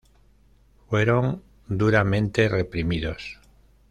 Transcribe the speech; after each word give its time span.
Fueron 0.89 1.43
duramente 1.67 2.49
reprimidos. 2.49 3.39